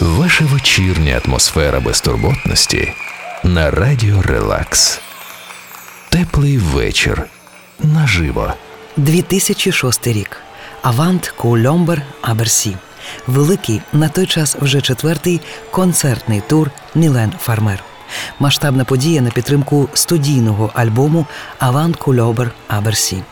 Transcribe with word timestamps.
Ваша 0.00 0.44
вечірня 0.44 1.20
атмосфера 1.24 1.80
безтурботності 1.80 2.92
на 3.44 3.70
радіо 3.70 4.22
Релакс. 4.22 5.00
Теплий 6.08 6.58
вечір. 6.58 7.22
Наживо. 7.78 8.52
2006 8.96 10.06
рік. 10.06 10.36
Avant 10.82 11.34
que 11.36 11.51
l'ombre... 11.51 12.02
à 12.22 12.30
Bercy. 12.30 12.76
Великий 13.26 13.80
на 13.92 14.08
той 14.08 14.26
час 14.26 14.56
вже 14.60 14.80
четвертий 14.80 15.40
концертний 15.70 16.40
тур 16.40 16.70
Мілен 16.94 17.32
Фармер. 17.40 17.84
Масштабна 18.38 18.84
подія 18.84 19.20
на 19.20 19.30
підтримку 19.30 19.88
студійного 19.94 20.70
альбому 20.74 21.26
Avant 21.58 21.96
que 21.96 22.08
l'ombre... 22.08 22.50
à 22.68 22.76
Bercy. 22.76 23.22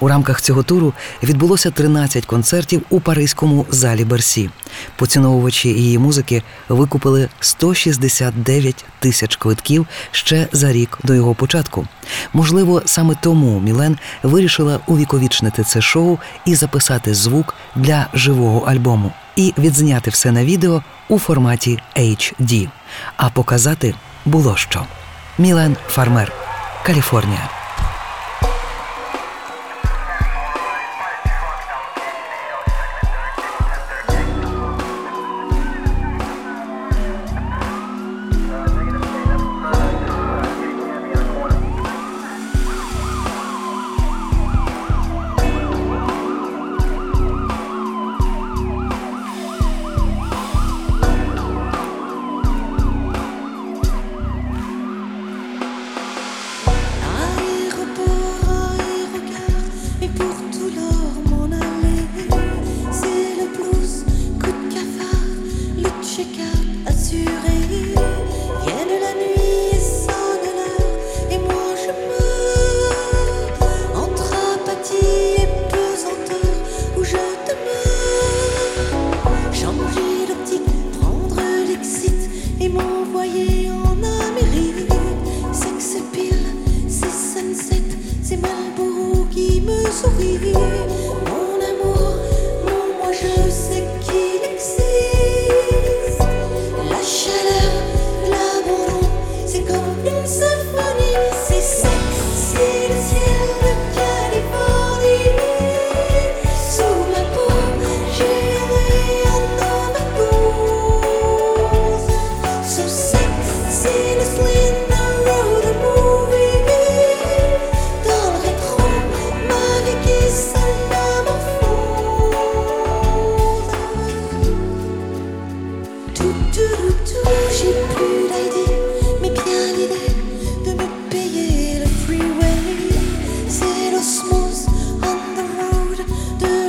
У 0.00 0.08
рамках 0.08 0.40
цього 0.40 0.62
туру 0.62 0.92
відбулося 1.22 1.70
13 1.70 2.26
концертів 2.26 2.82
у 2.90 3.00
паризькому 3.00 3.66
залі 3.70 4.04
Берсі. 4.04 4.50
Поціновувачі 4.96 5.68
її 5.68 5.98
музики 5.98 6.42
викупили 6.68 7.28
169 7.40 8.84
тисяч 8.98 9.36
квитків 9.36 9.86
ще 10.10 10.48
за 10.52 10.72
рік 10.72 10.98
до 11.04 11.14
його 11.14 11.34
початку. 11.34 11.86
Можливо, 12.32 12.82
саме 12.84 13.14
тому 13.20 13.60
Мілен 13.60 13.98
вирішила 14.22 14.80
увіковічнити 14.86 15.62
це 15.64 15.80
шоу 15.80 16.18
і 16.44 16.54
записати 16.54 17.14
звук 17.14 17.54
для 17.74 18.06
живого 18.14 18.60
альбому, 18.60 19.12
і 19.36 19.54
відзняти 19.58 20.10
все 20.10 20.32
на 20.32 20.44
відео 20.44 20.82
у 21.08 21.18
форматі 21.18 21.78
HD. 21.96 22.68
А 23.16 23.30
показати 23.30 23.94
було 24.24 24.56
що. 24.56 24.84
Мілен 25.38 25.76
Фармер, 25.88 26.32
Каліфорнія. 26.82 27.55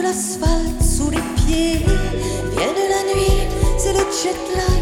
l'asphalte 0.08 0.82
sous 0.82 1.10
les 1.10 1.24
pieds. 1.36 1.86
Vienne 2.56 2.84
la 2.90 3.14
nuit, 3.14 3.42
c'est 3.78 3.94
le 3.94 4.00
jet 4.00 4.38
lag. 4.56 4.77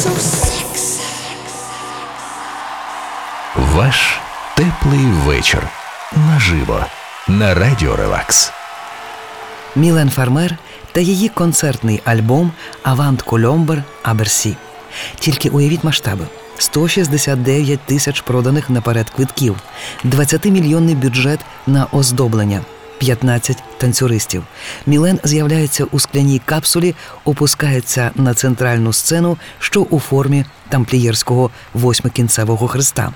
So 0.00 0.10
sexy. 0.10 1.00
Ваш 3.56 4.20
теплий 4.56 5.06
вечір. 5.06 5.68
Наживо. 6.16 6.84
На 7.28 7.54
радіо 7.54 7.96
Релакс. 7.96 8.52
Мілен 9.76 10.10
Фармер 10.10 10.56
та 10.92 11.00
її 11.00 11.28
концертний 11.28 12.02
альбом 12.04 12.52
Avant 12.82 13.22
que 13.22 13.36
l'ombre... 13.36 13.82
à 14.02 14.10
Bercy. 14.10 14.56
Тільки 15.18 15.48
уявіть 15.48 15.84
масштаби. 15.84 16.26
169 16.58 17.80
тисяч 17.80 18.20
проданих 18.20 18.70
наперед 18.70 19.10
квитків, 19.10 19.56
20-мільйонний 20.04 20.94
бюджет 20.94 21.40
на 21.66 21.86
оздоблення, 21.92 22.60
15 22.98 23.62
танцюристів. 23.80 24.42
Мілен 24.86 25.20
з'являється 25.24 25.84
у 25.84 26.00
скляній 26.00 26.40
капсулі, 26.44 26.94
опускається 27.24 28.10
на 28.14 28.34
центральну 28.34 28.92
сцену, 28.92 29.38
що 29.58 29.82
у 29.82 30.00
формі 30.00 30.44
тамплієрського 30.68 31.50
восьмикінцевого 31.74 32.68
хреста. 32.68 33.12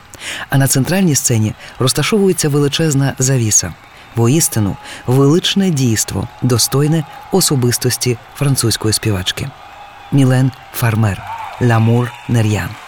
А 0.50 0.58
на 0.58 0.68
центральній 0.68 1.14
сцені 1.14 1.54
розташовується 1.78 2.48
величезна 2.48 3.14
завіса. 3.18 3.74
Воістину, 4.16 4.76
величне 5.06 5.70
дійство, 5.70 6.28
достойне 6.42 7.04
особистості 7.32 8.18
французької 8.36 8.92
співачки. 8.94 9.48
Мілен 10.12 10.50
Фармер 10.72 11.22
Ламур 11.60 12.12
Нер'ян. 12.28 12.83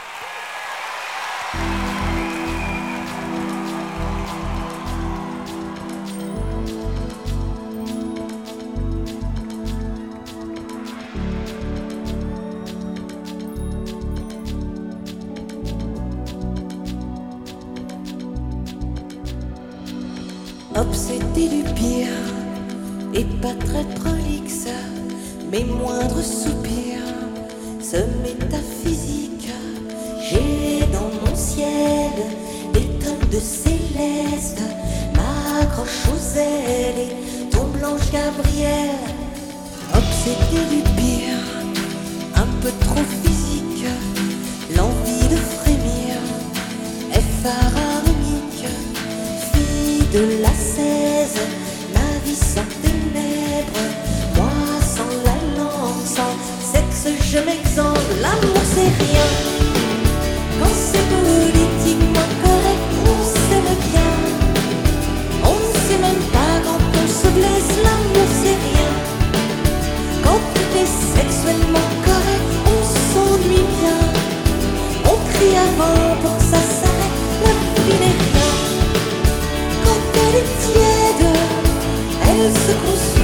Obsédé 20.79 21.49
du 21.49 21.63
pire 21.73 22.09
et 23.15 23.25
pas 23.41 23.55
très 23.55 23.85
prolixe, 23.95 24.69
mes 25.51 25.65
moindres 25.65 26.23
soupirs, 26.23 27.15
ce 27.81 27.97
métaphysique, 28.23 29.49
j'ai 30.29 30.85
dans 30.93 31.11
mon 31.25 31.35
ciel 31.35 32.13
des 32.75 32.87
tonnes 33.03 33.31
de 33.31 33.39
céleste, 33.39 34.61
m'accroche 35.15 36.09
aux 36.09 36.39
ailes 36.39 37.09
et 37.09 37.49
ton 37.49 37.65
blanche 37.79 38.13
Gabrielle, 38.13 39.15
obsédé 39.95 40.61
du 40.71 40.83
pire, 40.95 41.43
un 42.35 42.49
peu 42.61 42.71
trop 42.81 43.05
physique, 43.23 43.87
l'envie 44.77 45.29
de 45.29 45.37
frémir 45.37 45.87
fille 47.43 47.86
de 50.17 50.41
la 50.41 50.49
16, 50.49 51.37
ma 51.93 52.11
vie 52.25 52.35
sans 52.35 52.69
ténèbres, 52.81 53.85
moi 54.35 54.49
sans 54.81 55.13
la 55.27 55.39
langue, 55.59 56.07
sans 56.07 56.35
sexe, 56.73 57.09
je 57.33 57.39
m'exemple, 57.47 58.13
l'amour 58.23 58.63
c'est 58.75 58.93
rien. 59.05 59.29
Quand 60.59 60.75
c'est 60.89 61.07
politiquement 61.17 62.31
correct, 62.45 62.87
on 63.13 63.21
s'aime 63.43 63.75
bien. 63.93 64.15
On 65.45 65.57
ne 65.65 65.73
sait 65.85 66.01
même 66.07 66.25
pas 66.33 66.55
quand 66.65 66.83
on 67.03 67.07
se 67.21 67.29
blesse, 67.37 67.73
l'amour 67.85 68.29
c'est 68.41 68.59
rien. 68.69 68.93
Quand 70.25 70.41
tout 70.55 70.71
est 70.83 70.93
sexuellement 71.17 71.89
correct, 72.09 72.49
on 72.75 72.81
s'ennuie 73.05 73.69
bien. 73.81 74.01
On 75.13 75.17
crie 75.31 75.57
avant 75.69 76.17
pour 76.23 76.36
sık 82.51 82.89
olsun. 82.93 83.16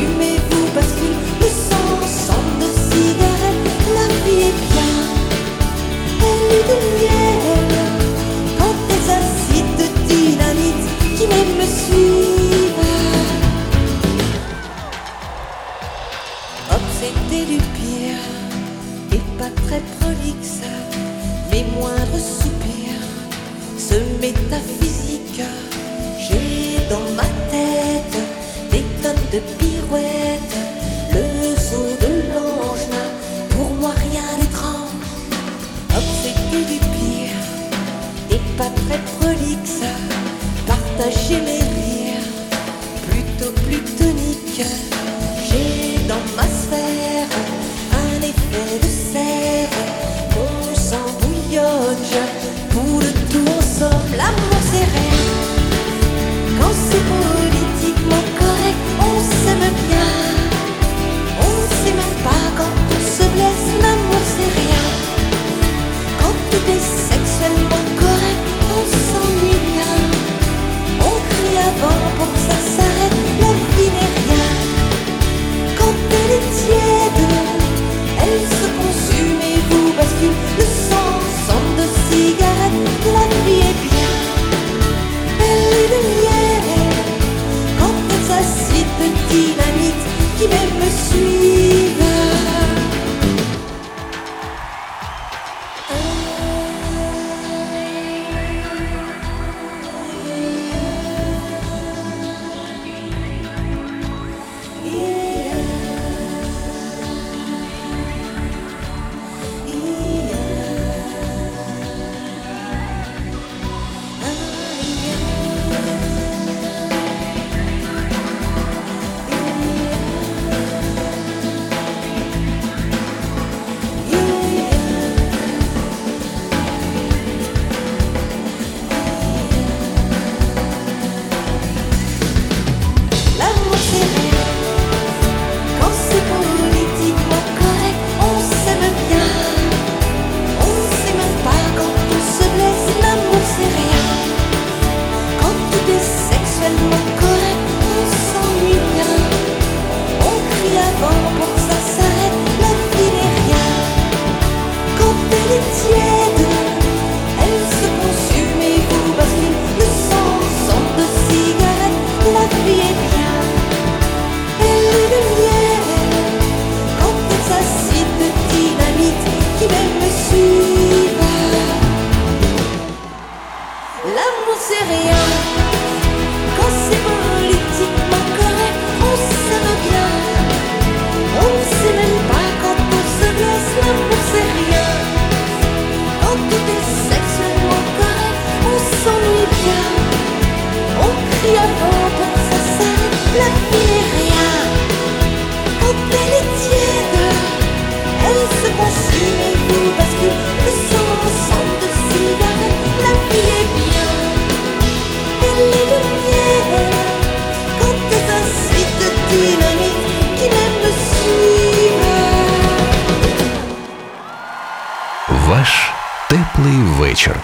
Вечір 216.71 217.37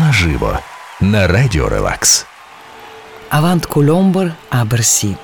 наживо 0.00 0.58
на 1.00 1.26
радіо 1.26 1.68
Релакс. 1.68 2.26
Avant 3.30 3.66
que 3.66 3.81
l'ombre... 3.81 4.32
à 4.50 4.59
Bercy. 4.59 5.16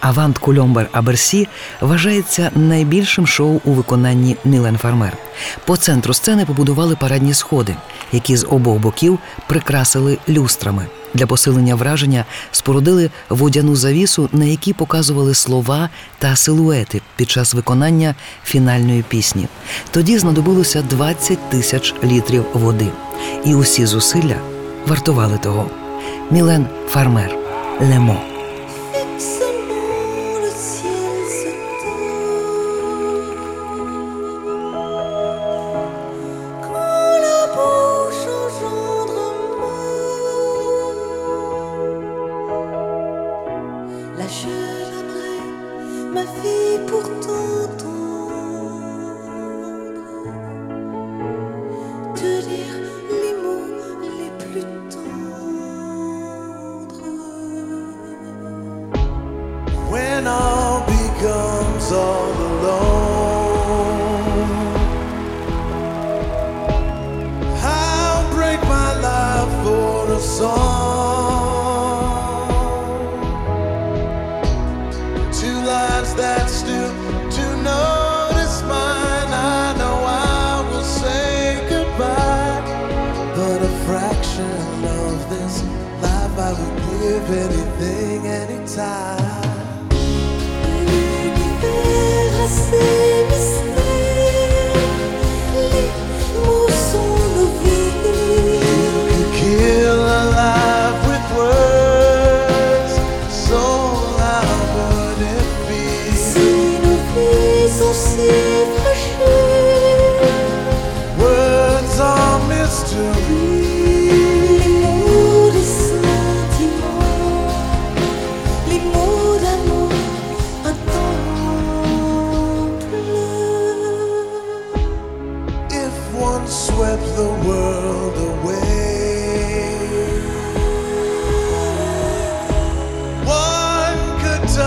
Avant 0.00 0.38
que 0.38 0.50
l'ombre... 0.50 0.88
à 0.92 1.01
Bercy 1.01 1.48
вважається 1.80 2.50
найбільшим 2.54 3.26
шоу 3.26 3.60
у 3.64 3.72
виконанні 3.72 4.36
Мілен 4.44 4.78
Фармер. 4.78 5.16
По 5.64 5.76
центру 5.76 6.14
сцени 6.14 6.44
побудували 6.44 6.96
парадні 6.96 7.34
сходи, 7.34 7.76
які 8.12 8.36
з 8.36 8.46
обох 8.50 8.78
боків 8.78 9.18
прикрасили 9.46 10.18
люстрами. 10.28 10.86
Для 11.14 11.26
посилення 11.26 11.74
враження 11.74 12.24
спорудили 12.50 13.10
водяну 13.28 13.76
завісу, 13.76 14.28
на 14.32 14.44
якій 14.44 14.72
показували 14.72 15.34
слова 15.34 15.88
та 16.18 16.36
силуети 16.36 17.00
під 17.16 17.30
час 17.30 17.54
виконання 17.54 18.14
фінальної 18.44 19.04
пісні. 19.08 19.48
Тоді 19.90 20.18
знадобилося 20.18 20.82
20 20.82 21.50
тисяч 21.50 21.94
літрів 22.04 22.44
води, 22.52 22.86
і 23.44 23.54
усі 23.54 23.86
зусилля 23.86 24.36
вартували 24.86 25.38
того. 25.38 25.70
Мілен 26.30 26.66
Фармер 26.88 27.36
Лемо. 27.80 28.29
song. 70.40 70.89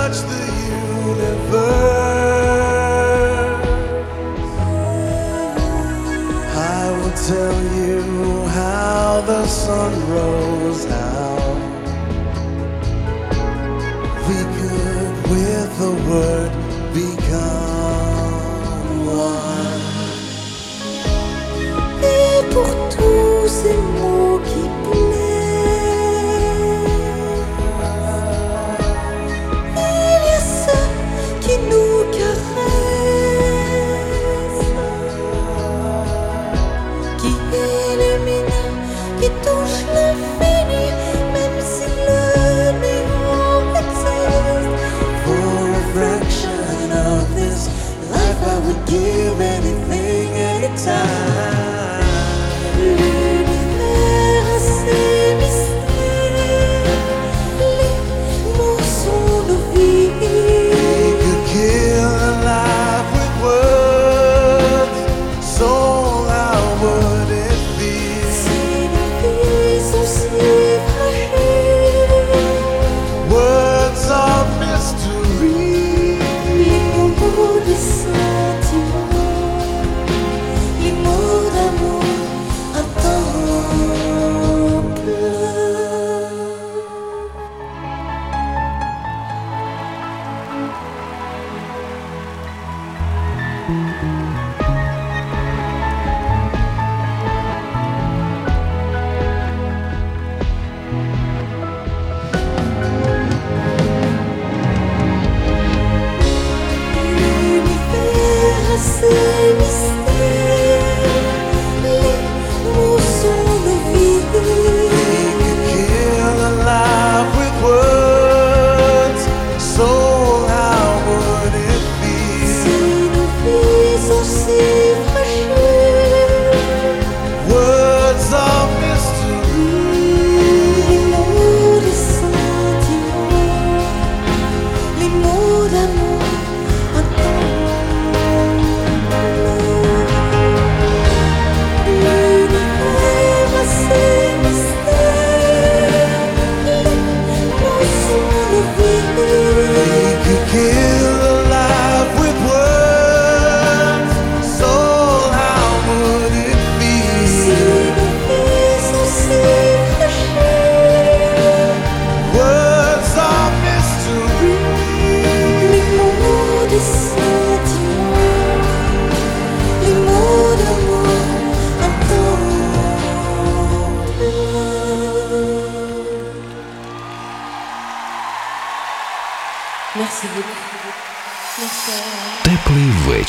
touch 0.04 0.20
the 0.34 0.46
universe. 0.76 1.64
I 6.56 6.84
will 6.98 7.18
tell 7.32 7.58
you 7.80 8.02
how 8.60 9.22
the 9.32 9.46
sun 9.48 9.92
rose 10.16 10.86
out. 10.88 11.60
We 14.28 14.40
could 14.56 15.16
with 15.32 15.70
the 15.80 15.92
world. 16.10 16.33